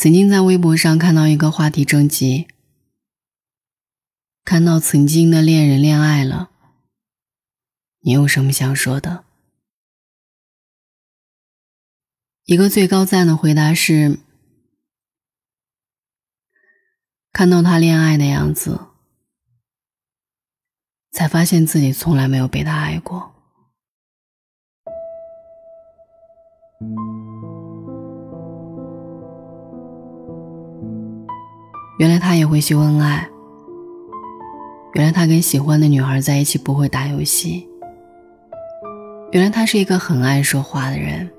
[0.00, 2.48] 曾经在微博上看到一个话题征集，
[4.46, 6.50] 看到曾经的恋人恋爱了，
[7.98, 9.26] 你有什么想说的？
[12.44, 14.18] 一个最高赞的回答是：
[17.30, 18.86] 看到他恋爱的样子，
[21.10, 23.34] 才发现自己从来没有被他爱过。
[32.00, 33.28] 原来他也会秀恩爱。
[34.94, 37.68] 原来他跟喜欢的女孩在一起不会打游戏。
[39.32, 41.30] 原来他是一个很爱说话的人。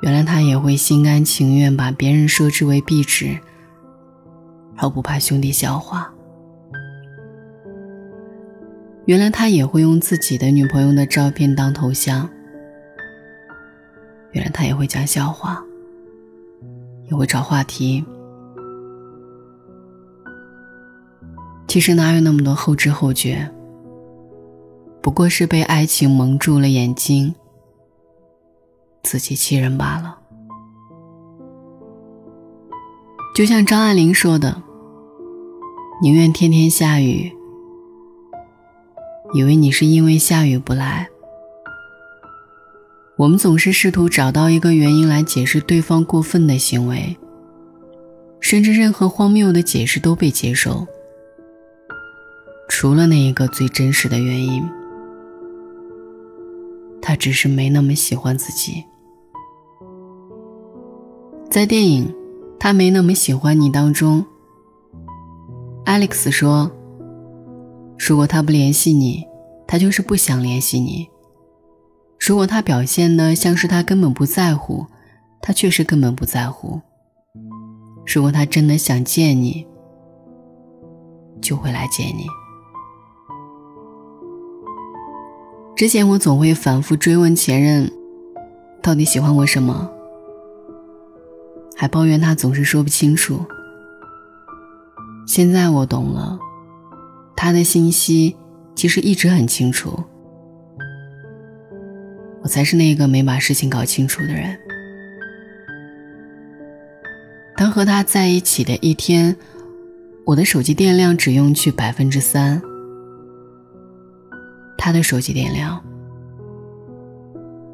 [0.00, 3.38] 原来他也会心甘情愿把别人设置为壁纸，
[4.78, 6.10] 而不怕兄弟笑话。
[9.04, 12.26] 原来他也会用自己的女朋友的照片当头像。
[14.32, 15.62] 原来他也会讲笑话，
[17.10, 18.02] 也会找话题。
[21.68, 23.48] 其实哪有那么多后知后觉？
[25.02, 27.34] 不过是被爱情蒙住了眼睛，
[29.02, 30.18] 自欺欺人罢了。
[33.34, 34.62] 就像张爱玲说的
[36.02, 37.30] ：“宁愿天天下雨，
[39.34, 41.08] 以为你是因为下雨不来。”
[43.16, 47.16] 我们总是试图找到一个原因来解释对方过分的行为，
[48.40, 50.86] 甚至任何荒谬的解释都被接受。
[52.68, 54.62] 除了那一个最真实的原因，
[57.02, 58.84] 他只是没那么喜欢自己。
[61.50, 62.06] 在电影
[62.60, 64.24] 《他没那么喜欢你》当中
[65.86, 66.70] ，Alex 说
[67.98, 69.26] ：“如果他不联系你，
[69.66, 71.08] 他就是不想联系你；
[72.20, 74.86] 如果他表现的像是他根本不在乎，
[75.40, 76.80] 他确实根本不在乎；
[78.06, 79.66] 如果他真的想见你，
[81.40, 82.26] 就会来见你。”
[85.78, 87.88] 之前我总会反复追问前任，
[88.82, 89.88] 到底喜欢我什么，
[91.76, 93.46] 还抱怨他总是说不清楚。
[95.24, 96.36] 现在我懂了，
[97.36, 98.34] 他的信息
[98.74, 100.02] 其实一直很清楚，
[102.42, 104.58] 我才是那个没把事情搞清楚的人。
[107.56, 109.36] 当和他在一起的一天，
[110.24, 112.60] 我的手机电量只用去百分之三。
[114.78, 115.78] 他的手机电量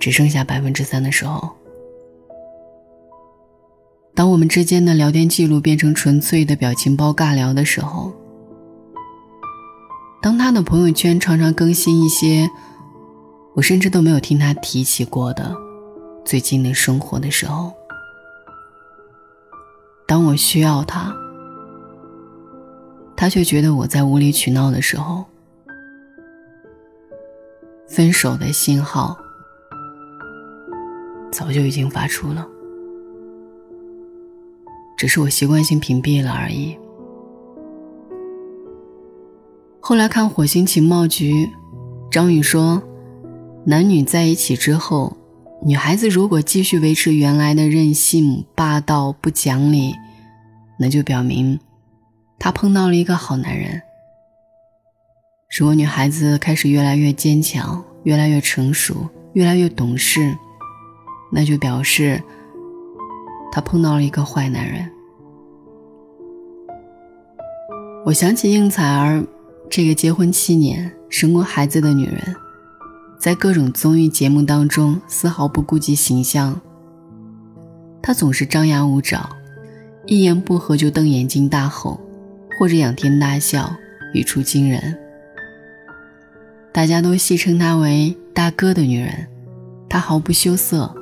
[0.00, 1.50] 只剩下百分之三的时候，
[4.14, 8.12] 当我们之间的聊天记录变成纯粹的表情包尬聊的时候，
[10.22, 12.50] 当他的朋友圈常常更新一些
[13.54, 15.54] 我甚至都没有听他提起过的
[16.24, 17.72] 最近的生活的时候，
[20.06, 21.14] 当我需要他，
[23.14, 25.24] 他却觉得我在无理取闹的时候。
[27.88, 29.16] 分手的信号
[31.32, 32.46] 早就已经发出了，
[34.96, 36.76] 只是我习惯性屏蔽了而已。
[39.80, 41.32] 后来看《火星情报局》，
[42.10, 42.82] 张宇说，
[43.64, 45.16] 男女在一起之后，
[45.62, 49.94] 女孩子如果继续维持原来的任性、霸道、不讲理，
[50.78, 51.60] 那就表明
[52.38, 53.80] 她碰到了一个好男人。
[55.48, 60.36] 如果女孩子开始越来越坚强，越来越成熟，越来越懂事，
[61.30, 62.20] 那就表示
[63.52, 64.90] 她碰到了一个坏男人。
[68.04, 69.24] 我想起应采儿
[69.70, 72.36] 这个结婚七年、生过孩子的女人，
[73.16, 76.60] 在各种综艺节目当中丝毫不顾及形象。
[78.02, 79.30] 她总是张牙舞爪，
[80.06, 82.00] 一言不合就瞪眼睛大吼，
[82.58, 83.72] 或者仰天大笑，
[84.12, 85.05] 语出惊人。
[86.76, 89.26] 大家都戏称她为“大哥”的女人，
[89.88, 90.94] 她毫不羞涩，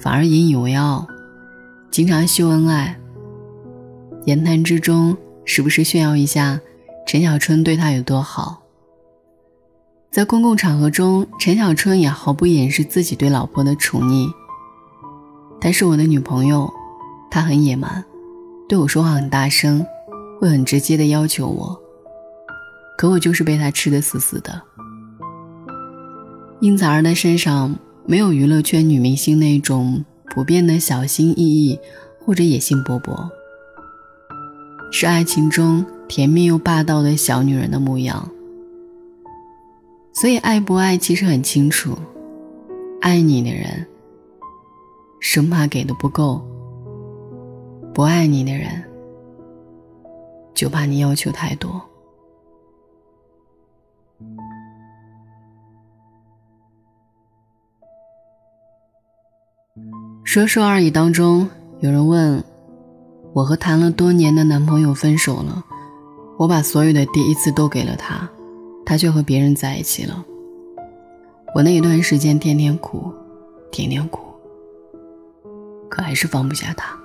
[0.00, 1.06] 反而引以为傲，
[1.90, 2.98] 经常秀恩爱。
[4.24, 5.14] 言谈之中，
[5.44, 6.58] 时不时炫耀一下
[7.06, 8.62] 陈小春对她有多好。
[10.10, 14.26] 在公共场合中，陈小春也毫不掩饰自己对老婆的宠溺。
[15.60, 16.72] 但是我的女朋友，
[17.30, 18.02] 她很野蛮，
[18.66, 19.84] 对我说话很大声，
[20.40, 21.78] 会很直接的要求我。
[22.96, 24.62] 可我就是被她吃的死死的。
[26.60, 27.74] 应采儿的身上
[28.04, 31.78] 没有娱乐圈女明星那种普遍的小心翼翼
[32.18, 33.28] 或者野心勃勃，
[34.92, 38.30] 是爱情中甜蜜又霸道的小女人的模样。
[40.12, 41.96] 所以爱不爱其实很清楚，
[43.00, 43.86] 爱你的人
[45.18, 46.44] 生怕给的不够，
[47.94, 48.84] 不爱你的人，
[50.54, 51.80] 就怕你要求太多。
[60.24, 61.48] 说说而已当中，
[61.80, 62.42] 有人问
[63.32, 65.64] 我和谈了多年的男朋友分手了，
[66.38, 68.28] 我把所有的第一次都给了他，
[68.84, 70.24] 他却和别人在一起了。
[71.54, 73.12] 我那一段时间天天哭，
[73.72, 74.20] 天天哭，
[75.88, 76.96] 可还是放不下他。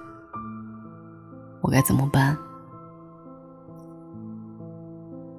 [1.61, 2.37] 我该怎么办？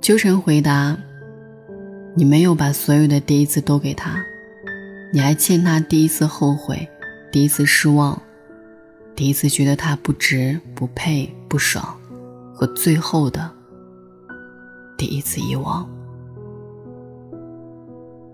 [0.00, 0.96] 秋晨回答
[2.16, 4.16] ：“你没有把所有的第一次都给他，
[5.12, 6.88] 你还欠他第一次后悔，
[7.36, 8.18] 第一次失望，
[9.14, 11.94] 第一次觉得他不值、不配、不爽，
[12.54, 13.52] 和最后的
[14.96, 15.86] 第一次遗忘。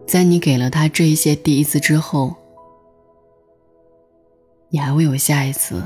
[0.07, 2.33] 在你给了他这一些第一次之后，
[4.69, 5.83] 你还会有下一次，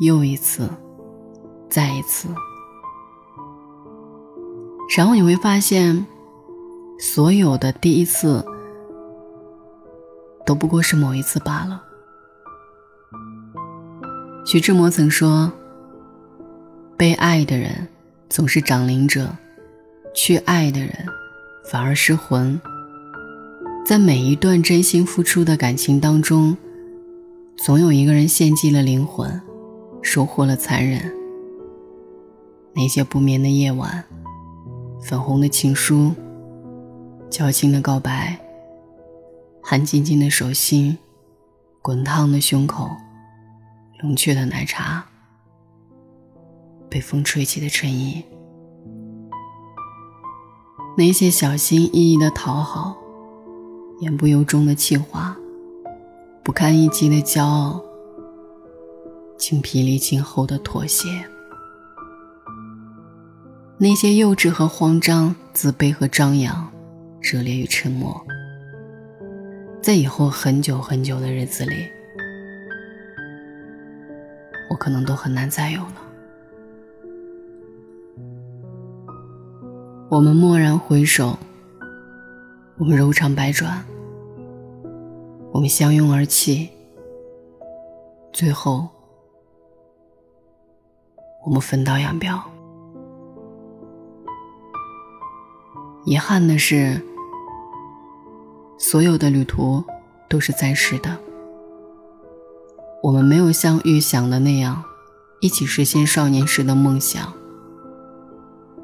[0.00, 0.68] 又一次。”
[1.70, 2.26] 再一次，
[4.96, 6.04] 然后你会发现，
[6.98, 8.44] 所有的第一次
[10.44, 11.84] 都不过是某一次罢了。
[14.44, 15.52] 徐志摩曾说
[16.96, 17.86] ：“被爱的人
[18.28, 19.36] 总是长灵者，
[20.14, 20.92] 去爱的人
[21.70, 22.60] 反而失魂。”
[23.86, 26.56] 在每一段真心付出的感情当中，
[27.56, 29.40] 总有一个人献祭了灵魂，
[30.02, 31.12] 收获了残忍。
[32.74, 34.04] 那些不眠的夜晚，
[35.02, 36.12] 粉红的情书，
[37.28, 38.38] 矫情的告白，
[39.60, 40.98] 汗津津的手心，
[41.82, 42.88] 滚烫的胸口，
[44.02, 45.04] 冷却的奶茶，
[46.88, 48.24] 被风吹起的衬衣，
[50.96, 52.96] 那些小心翼翼的讨好，
[54.00, 55.36] 言不由衷的气话，
[56.42, 57.78] 不堪一击的骄傲，
[59.36, 61.08] 精疲力尽后的妥协。
[63.76, 66.70] 那些幼稚和慌张，自卑和张扬，
[67.20, 68.18] 热烈与沉默，
[69.82, 71.86] 在以后很久很久的日子里，
[74.80, 75.96] 可能都很难再有了。
[80.08, 81.38] 我们蓦然回首，
[82.78, 83.84] 我们柔肠百转，
[85.52, 86.70] 我们相拥而泣，
[88.32, 88.88] 最后，
[91.44, 92.42] 我们分道扬镳。
[96.06, 96.98] 遗憾的是，
[98.78, 99.84] 所有的旅途
[100.26, 101.29] 都是暂时的。
[103.02, 104.84] 我们没有像预想的那样，
[105.40, 107.32] 一起实现少年时的梦想。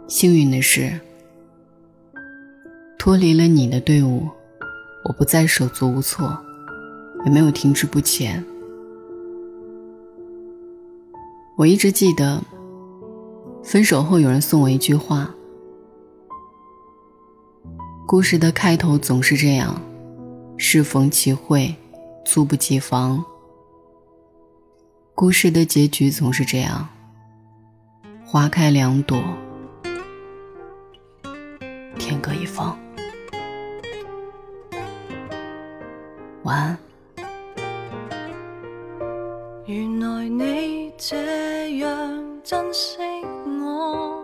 [0.09, 0.99] 幸运的是，
[2.99, 4.27] 脱离了你的队伍，
[5.05, 6.35] 我不再手足无措，
[7.27, 8.43] 也没有停滞不前。
[11.59, 12.43] 我一直记得，
[13.63, 15.35] 分手后有人送我一句话。
[18.07, 19.79] 故事的开头总是这样，
[20.57, 21.75] 适逢其会，
[22.25, 23.23] 猝不及防。
[25.19, 26.87] 故事的结局总是这样，
[28.23, 29.19] 花开两朵，
[31.99, 32.79] 天各一方。
[36.43, 36.79] 晚安。
[39.65, 41.89] 原来你这样
[42.45, 42.99] 珍惜
[43.65, 44.23] 我，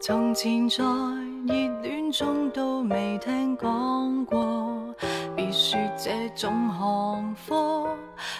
[0.00, 0.84] 从前在。
[1.48, 4.94] 热恋中都未听讲过，
[5.34, 7.88] 别说这种行货，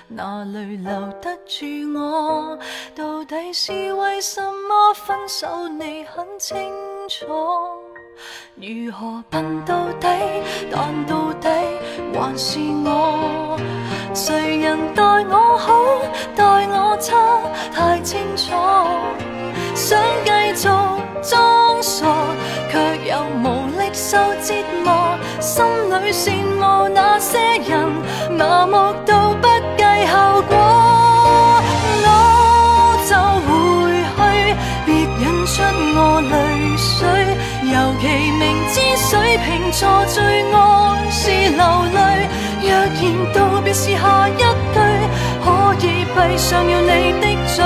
[0.08, 2.58] 哪里留得住我？
[2.94, 5.68] 到底是为什么分手？
[5.68, 6.56] 你很清
[7.08, 7.26] 楚，
[8.56, 10.08] 如何笨到底？
[10.70, 11.48] 但到底
[12.14, 13.58] 还是我，
[14.14, 15.72] 谁人待我好，
[16.36, 17.16] 待我差，
[17.74, 18.52] 太清楚，
[19.74, 20.68] 想继续
[21.22, 22.06] 装傻。
[22.70, 27.88] 却又无力受折磨，心里羡慕那些人
[28.38, 29.48] 麻木到不
[30.10, 30.52] 后果。
[32.02, 32.06] 我
[33.08, 33.10] 就
[33.46, 33.48] 回
[34.16, 34.18] 去，
[34.84, 34.88] 别
[35.22, 35.52] 引出
[35.96, 36.34] 我泪
[36.76, 36.88] 水。
[37.70, 40.18] 尤其明知水瓶座最
[40.50, 40.54] 爱
[41.10, 41.62] 是流
[41.94, 41.98] 泪，
[42.62, 42.98] 若然
[43.32, 44.44] 道别是下一句，
[45.44, 45.46] 可
[45.86, 47.24] 以闭上了你的
[47.54, 47.58] 嘴，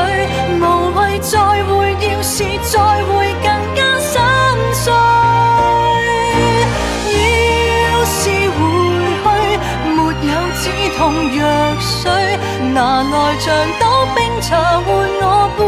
[0.60, 0.62] 无
[0.94, 1.32] 谓再
[1.64, 1.70] 会，
[2.06, 2.72] 要是再
[3.04, 4.12] 会更加心
[4.74, 4.84] 碎。
[7.84, 8.20] 要是
[8.52, 9.98] 回去，没
[10.28, 10.62] 有止
[10.98, 11.00] 痛。
[11.34, 11.40] 药
[11.80, 12.10] 水，
[12.74, 14.86] 拿来像斗冰茶换
[15.22, 15.60] 我半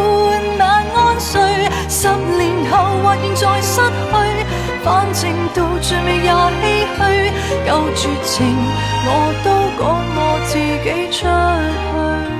[0.58, 1.30] 晚安睡。
[1.88, 4.12] 十年后或现在失去，
[4.82, 5.22] 反正
[5.54, 6.62] 到最尾也唏
[6.96, 6.98] 嘘。
[7.64, 8.34] 够绝情，
[9.06, 9.08] 我
[9.44, 9.46] 都
[9.78, 9.86] 赶
[10.16, 11.18] 我自己出
[12.30, 12.35] 去。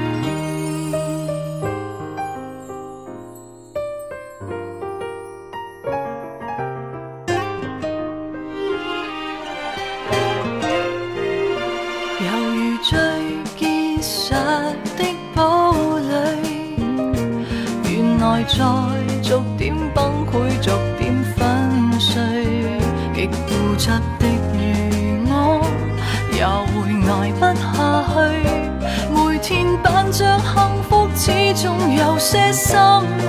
[31.57, 32.77] 中有些心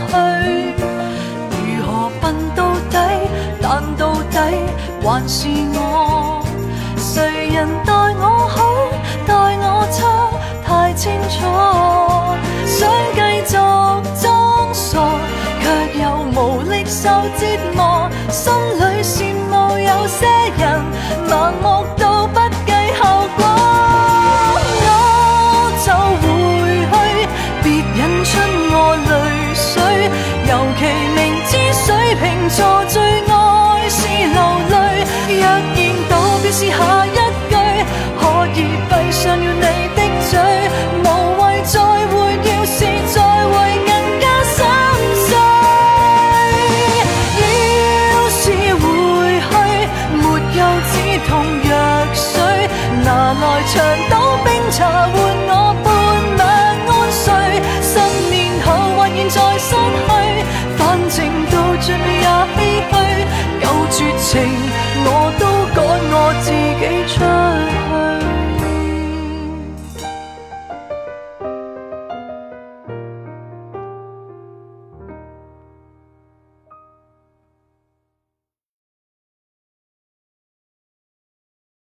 [0.10, 0.74] 虚
[1.77, 2.98] 如何笨到底？
[3.62, 4.38] 但到底
[5.01, 6.43] 还是我
[6.98, 8.57] 谁人待我好？
[9.25, 9.98] 待我差
[10.65, 11.36] 太清楚。
[12.65, 13.53] 想继续
[14.22, 15.00] 装傻
[15.62, 15.65] 却
[16.01, 16.03] 又
[16.36, 17.41] 无力受折
[17.75, 18.10] 磨。
[18.29, 18.51] 心